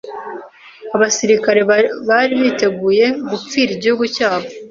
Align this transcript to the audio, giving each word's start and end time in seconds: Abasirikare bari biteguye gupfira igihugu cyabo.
Abasirikare 0.95 1.59
bari 2.09 2.33
biteguye 2.43 3.05
gupfira 3.29 3.69
igihugu 3.77 4.03
cyabo. 4.15 4.47